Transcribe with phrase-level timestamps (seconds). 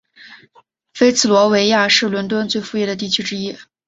[0.95, 3.55] 菲茨罗维亚是伦敦最富裕的地区之一。